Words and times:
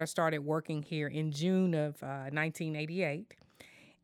I 0.00 0.04
started 0.04 0.44
working 0.44 0.82
here 0.82 1.08
in 1.08 1.32
June 1.32 1.74
of 1.74 2.00
uh, 2.04 2.30
1988, 2.30 3.34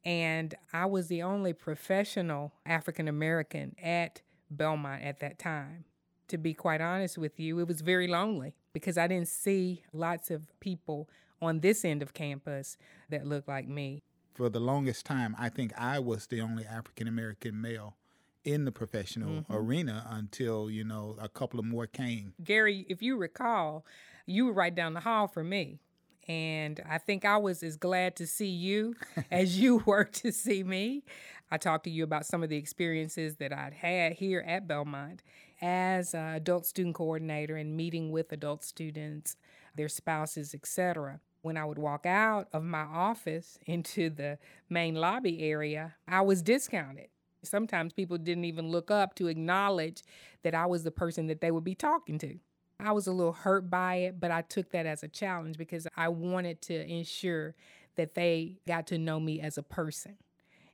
and 0.04 0.52
I 0.72 0.86
was 0.86 1.06
the 1.06 1.22
only 1.22 1.52
professional 1.52 2.52
African 2.66 3.06
American 3.06 3.76
at 3.80 4.20
Belmont 4.50 5.04
at 5.04 5.20
that 5.20 5.38
time. 5.38 5.84
To 6.28 6.38
be 6.38 6.52
quite 6.52 6.80
honest 6.80 7.16
with 7.16 7.38
you, 7.38 7.60
it 7.60 7.68
was 7.68 7.80
very 7.80 8.08
lonely 8.08 8.56
because 8.72 8.98
I 8.98 9.06
didn't 9.06 9.28
see 9.28 9.84
lots 9.92 10.32
of 10.32 10.58
people 10.58 11.08
on 11.40 11.60
this 11.60 11.84
end 11.84 12.02
of 12.02 12.12
campus 12.12 12.76
that 13.10 13.24
looked 13.24 13.46
like 13.46 13.68
me. 13.68 14.02
For 14.34 14.48
the 14.48 14.58
longest 14.58 15.06
time, 15.06 15.36
I 15.38 15.48
think 15.48 15.72
I 15.78 16.00
was 16.00 16.26
the 16.26 16.40
only 16.40 16.64
African 16.64 17.06
American 17.06 17.60
male 17.60 17.94
in 18.44 18.64
the 18.64 18.72
professional 18.72 19.42
mm-hmm. 19.42 19.54
arena 19.54 20.04
until, 20.10 20.68
you 20.68 20.82
know, 20.82 21.16
a 21.20 21.28
couple 21.28 21.60
of 21.60 21.66
more 21.66 21.86
came. 21.86 22.34
Gary, 22.42 22.84
if 22.88 23.00
you 23.00 23.16
recall, 23.16 23.86
you 24.26 24.46
were 24.46 24.52
right 24.52 24.74
down 24.74 24.94
the 24.94 25.00
hall 25.00 25.28
for 25.28 25.44
me. 25.44 25.80
And 26.28 26.82
I 26.88 26.98
think 26.98 27.24
I 27.24 27.36
was 27.36 27.62
as 27.62 27.76
glad 27.76 28.16
to 28.16 28.26
see 28.26 28.48
you 28.48 28.94
as 29.30 29.58
you 29.58 29.82
were 29.86 30.04
to 30.04 30.32
see 30.32 30.62
me. 30.62 31.04
I 31.50 31.58
talked 31.58 31.84
to 31.84 31.90
you 31.90 32.04
about 32.04 32.26
some 32.26 32.42
of 32.42 32.48
the 32.48 32.56
experiences 32.56 33.36
that 33.36 33.52
I'd 33.52 33.74
had 33.74 34.14
here 34.14 34.44
at 34.46 34.66
Belmont 34.66 35.22
as 35.60 36.14
adult 36.14 36.66
student 36.66 36.94
coordinator 36.94 37.56
and 37.56 37.76
meeting 37.76 38.10
with 38.10 38.32
adult 38.32 38.64
students, 38.64 39.36
their 39.74 39.88
spouses, 39.88 40.54
etc. 40.54 41.20
When 41.42 41.56
I 41.56 41.64
would 41.64 41.78
walk 41.78 42.06
out 42.06 42.48
of 42.52 42.64
my 42.64 42.82
office 42.82 43.58
into 43.66 44.10
the 44.10 44.38
main 44.68 44.94
lobby 44.94 45.42
area, 45.42 45.94
I 46.08 46.22
was 46.22 46.42
discounted. 46.42 47.08
Sometimes 47.42 47.92
people 47.92 48.16
didn't 48.16 48.46
even 48.46 48.70
look 48.70 48.90
up 48.90 49.14
to 49.16 49.28
acknowledge 49.28 50.02
that 50.42 50.54
I 50.54 50.64
was 50.66 50.82
the 50.82 50.90
person 50.90 51.26
that 51.26 51.42
they 51.42 51.50
would 51.50 51.64
be 51.64 51.74
talking 51.74 52.18
to. 52.18 52.38
I 52.80 52.92
was 52.92 53.06
a 53.06 53.12
little 53.12 53.32
hurt 53.32 53.70
by 53.70 53.96
it, 53.96 54.20
but 54.20 54.30
I 54.30 54.42
took 54.42 54.70
that 54.70 54.86
as 54.86 55.02
a 55.02 55.08
challenge 55.08 55.56
because 55.56 55.86
I 55.96 56.08
wanted 56.08 56.60
to 56.62 56.86
ensure 56.86 57.54
that 57.96 58.14
they 58.14 58.58
got 58.66 58.86
to 58.88 58.98
know 58.98 59.20
me 59.20 59.40
as 59.40 59.56
a 59.56 59.62
person 59.62 60.16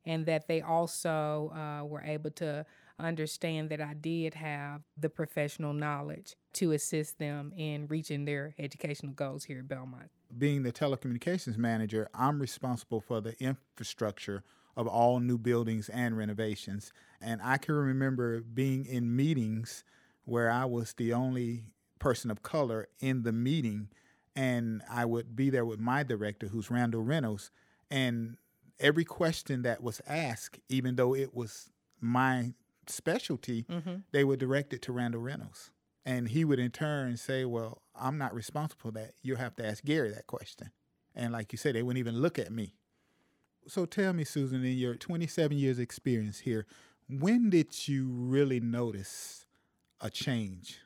and 0.07 0.27
that 0.27 0.49
they 0.49 0.63
also 0.63 1.53
uh, 1.55 1.85
were 1.85 2.03
able 2.03 2.31
to 2.31 2.65
understand 2.99 3.71
that 3.71 3.81
I 3.81 3.95
did 3.95 4.35
have 4.35 4.83
the 4.99 5.09
professional 5.09 5.73
knowledge 5.73 6.37
to 6.55 6.73
assist 6.73 7.19
them 7.19 7.53
in 7.57 7.87
reaching 7.87 8.25
their 8.25 8.55
educational 8.59 9.13
goals 9.13 9.45
here 9.45 9.61
at 9.61 9.69
Belmont. 9.69 10.11
Being 10.37 10.63
the 10.63 10.73
telecommunications 10.73 11.57
manager, 11.57 12.09
I'm 12.15 12.41
responsible 12.41 13.01
for 13.01 13.21
the 13.21 13.35
infrastructure 13.43 14.43
of 14.77 14.87
all 14.87 15.21
new 15.21 15.39
buildings 15.39 15.89
and 15.89 16.17
renovations. 16.17 16.93
And 17.21 17.41
I 17.43 17.59
can 17.59 17.75
remember 17.75 18.41
being 18.41 18.85
in 18.87 19.15
meetings 19.15 19.85
where 20.25 20.51
I 20.51 20.65
was 20.65 20.95
the 20.95 21.13
only 21.13 21.65
person 22.01 22.31
of 22.31 22.43
color 22.43 22.89
in 22.99 23.23
the 23.23 23.33
meeting, 23.33 23.89
and 24.35 24.83
I 24.91 25.05
would 25.05 25.37
be 25.37 25.51
there 25.51 25.65
with 25.65 25.79
my 25.79 26.03
director, 26.03 26.49
who's 26.49 26.71
Randall 26.71 27.03
Reynolds, 27.03 27.53
and 27.91 28.37
every 28.81 29.05
question 29.05 29.63
that 29.63 29.83
was 29.83 30.01
asked, 30.07 30.59
even 30.69 30.97
though 30.97 31.15
it 31.15 31.35
was 31.35 31.71
my 32.01 32.55
specialty, 32.87 33.65
mm-hmm. 33.65 33.97
they 34.11 34.25
would 34.25 34.41
direct 34.41 34.73
it 34.73 34.83
to 34.83 34.93
Randall 34.93 35.21
Reynolds. 35.21 35.71
And 36.05 36.29
he 36.29 36.45
would 36.45 36.59
in 36.59 36.71
turn 36.71 37.17
say, 37.17 37.45
Well, 37.45 37.83
I'm 37.95 38.19
not 38.19 38.35
responsible 38.35 38.81
for 38.81 38.91
that. 38.93 39.13
You'll 39.23 39.37
have 39.37 39.55
to 39.57 39.67
ask 39.67 39.85
Gary 39.85 40.11
that 40.11 40.27
question. 40.27 40.71
And 41.15 41.33
like 41.33 41.53
you 41.53 41.59
said, 41.59 41.75
they 41.75 41.83
wouldn't 41.83 41.99
even 41.99 42.21
look 42.21 42.39
at 42.39 42.51
me. 42.51 42.75
So 43.69 43.85
tell 43.85 44.13
me, 44.13 44.25
Susan, 44.25 44.65
in 44.65 44.79
your 44.79 44.95
27 44.95 45.57
years 45.57 45.79
experience 45.79 46.41
here, 46.41 46.67
when 47.09 47.51
did 47.51 47.87
you 47.87 48.09
really 48.09 48.61
notice 48.61 49.45
a 50.01 50.09
change? 50.09 50.79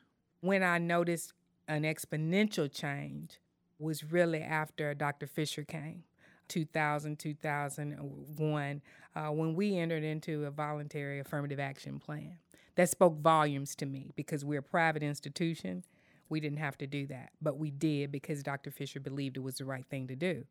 When 0.45 0.63
I 0.63 0.77
noticed 0.77 1.33
an 1.67 1.83
exponential 1.83 2.71
change 2.71 3.39
was 3.79 4.11
really 4.11 4.41
after 4.41 4.93
Dr. 4.93 5.27
Fisher 5.27 5.63
came. 5.63 6.03
2000, 6.47 7.17
2001, 7.17 8.81
uh, 9.15 9.27
when 9.29 9.55
we 9.55 9.77
entered 9.77 10.03
into 10.03 10.45
a 10.45 10.51
voluntary 10.51 11.19
affirmative 11.19 11.59
action 11.59 11.99
plan. 11.99 12.37
That 12.75 12.89
spoke 12.89 13.19
volumes 13.19 13.75
to 13.77 13.87
me 13.87 14.11
because 14.15 14.45
we're 14.45 14.59
a 14.59 14.63
private 14.63 15.01
institution. 15.01 15.83
We 16.29 16.39
didn't 16.39 16.59
have 16.59 16.77
to 16.79 16.87
do 16.87 17.07
that, 17.07 17.31
but 17.41 17.57
we 17.57 17.71
did 17.71 18.11
because 18.11 18.43
Dr. 18.43 18.69
Fisher 18.69 18.99
believed 18.99 19.37
it 19.37 19.43
was 19.43 19.57
the 19.57 19.65
right 19.65 19.85
thing 19.89 20.07
to 20.07 20.15
do. 20.15 20.45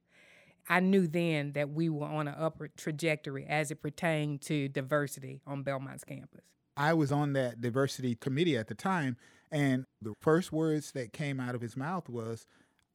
I 0.69 0.81
knew 0.81 1.07
then 1.07 1.53
that 1.53 1.71
we 1.71 1.89
were 1.89 2.07
on 2.07 2.27
an 2.27 2.35
upward 2.37 2.73
trajectory 2.77 3.47
as 3.47 3.71
it 3.71 3.83
pertained 3.83 4.41
to 4.43 4.69
diversity 4.69 5.43
on 5.47 5.63
Belmont's 5.63 6.05
campus. 6.05 6.45
I 6.77 6.93
was 6.95 7.13
on 7.13 7.33
that 7.35 7.61
diversity 7.61 8.17
committee 8.17 8.57
at 8.57 8.69
the 8.69 8.75
time, 8.75 9.17
and 9.51 9.85
the 10.03 10.15
first 10.21 10.53
words 10.53 10.93
that 10.93 11.13
came 11.13 11.39
out 11.39 11.55
of 11.55 11.61
his 11.61 11.77
mouth 11.77 12.09
was, 12.09 12.47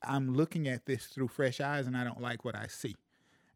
I'm 0.04 0.34
looking 0.34 0.68
at 0.68 0.86
this 0.86 1.06
through 1.06 1.30
fresh 1.30 1.60
eyes 1.60 1.88
and 1.88 1.96
I 1.96 2.04
don't 2.04 2.22
like 2.22 2.44
what 2.44 2.56
I 2.56 2.68
see. 2.68 2.96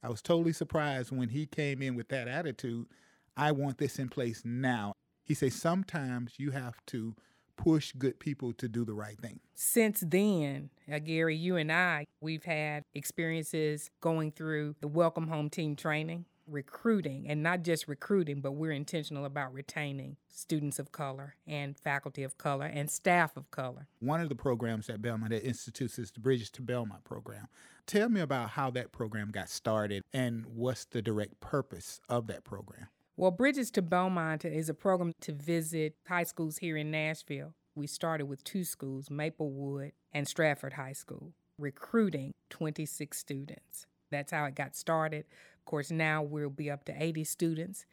I 0.01 0.09
was 0.09 0.21
totally 0.21 0.53
surprised 0.53 1.11
when 1.11 1.29
he 1.29 1.45
came 1.45 1.81
in 1.81 1.95
with 1.95 2.09
that 2.09 2.27
attitude. 2.27 2.87
I 3.35 3.51
want 3.51 3.77
this 3.77 3.99
in 3.99 4.09
place 4.09 4.41
now. 4.45 4.93
He 5.23 5.33
says, 5.33 5.55
sometimes 5.55 6.33
you 6.37 6.51
have 6.51 6.75
to 6.87 7.15
push 7.55 7.93
good 7.93 8.19
people 8.19 8.51
to 8.53 8.67
do 8.67 8.83
the 8.83 8.93
right 8.93 9.17
thing. 9.19 9.39
Since 9.53 10.03
then, 10.05 10.69
uh, 10.91 10.99
Gary, 10.99 11.37
you 11.37 11.55
and 11.55 11.71
I, 11.71 12.05
we've 12.19 12.43
had 12.43 12.83
experiences 12.93 13.89
going 14.01 14.31
through 14.31 14.75
the 14.81 14.87
Welcome 14.87 15.27
Home 15.27 15.49
Team 15.49 15.75
training 15.75 16.25
recruiting 16.53 17.27
and 17.27 17.43
not 17.43 17.63
just 17.63 17.87
recruiting, 17.87 18.39
but 18.39 18.53
we're 18.53 18.71
intentional 18.71 19.25
about 19.25 19.53
retaining 19.53 20.17
students 20.29 20.79
of 20.79 20.91
color 20.91 21.35
and 21.45 21.77
faculty 21.77 22.23
of 22.23 22.37
color 22.37 22.65
and 22.65 22.89
staff 22.89 23.35
of 23.35 23.49
color. 23.51 23.87
One 23.99 24.21
of 24.21 24.29
the 24.29 24.35
programs 24.35 24.89
at 24.89 25.01
Belmont 25.01 25.31
that 25.31 25.45
institutes 25.45 25.99
is 25.99 26.11
the 26.11 26.19
Bridges 26.19 26.49
to 26.51 26.61
Belmont 26.61 27.03
program. 27.03 27.47
Tell 27.85 28.07
me 28.07 28.21
about 28.21 28.51
how 28.51 28.69
that 28.71 28.91
program 28.91 29.31
got 29.31 29.49
started 29.49 30.03
and 30.13 30.45
what's 30.45 30.85
the 30.85 31.01
direct 31.01 31.39
purpose 31.41 31.99
of 32.07 32.27
that 32.27 32.45
program. 32.45 32.87
Well, 33.17 33.31
Bridges 33.31 33.69
to 33.71 33.81
Belmont 33.81 34.45
is 34.45 34.69
a 34.69 34.73
program 34.73 35.13
to 35.21 35.33
visit 35.33 35.95
high 36.07 36.23
schools 36.23 36.59
here 36.59 36.77
in 36.77 36.91
Nashville. 36.91 37.53
We 37.75 37.87
started 37.87 38.25
with 38.25 38.43
two 38.43 38.63
schools, 38.63 39.09
Maplewood 39.09 39.91
and 40.13 40.27
Stratford 40.27 40.73
High 40.73 40.93
School, 40.93 41.33
recruiting 41.57 42.31
26 42.49 43.17
students. 43.17 43.87
That's 44.13 44.31
how 44.31 44.45
it 44.45 44.55
got 44.55 44.75
started. 44.75 45.25
Of 45.59 45.65
course, 45.65 45.91
now 45.91 46.21
we'll 46.21 46.49
be 46.49 46.69
up 46.69 46.85
to 46.85 47.03
80 47.03 47.23
students. 47.23 47.85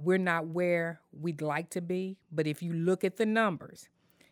We're 0.00 0.18
not 0.18 0.46
where 0.46 1.00
we'd 1.12 1.42
like 1.42 1.70
to 1.70 1.80
be, 1.80 2.16
but 2.30 2.46
if 2.46 2.62
you 2.62 2.72
look 2.72 3.02
at 3.02 3.16
the 3.16 3.26
numbers 3.26 3.88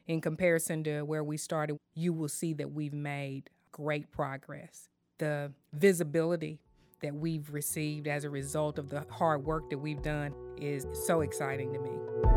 in 0.07 0.21
comparison 0.21 0.85
to 0.85 1.03
where 1.03 1.25
we 1.25 1.37
started, 1.37 1.79
you 1.95 2.13
will 2.13 2.29
see 2.29 2.53
that 2.55 2.73
we've 2.73 2.95
made 2.95 3.51
great 3.73 4.13
progress. 4.13 4.89
The 5.19 5.53
visibility 5.73 6.61
that 7.01 7.15
we've 7.15 7.53
received 7.53 8.07
as 8.07 8.25
a 8.25 8.31
result 8.31 8.79
of 8.79 8.89
the 8.89 9.05
hard 9.11 9.45
work 9.45 9.69
that 9.71 9.79
we've 9.79 10.03
done 10.03 10.33
is 10.57 10.87
so 11.07 11.23
exciting 11.23 11.73
to 11.73 11.81
me. 11.81 12.36